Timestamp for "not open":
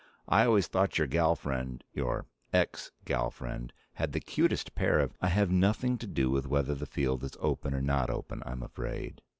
7.83-8.41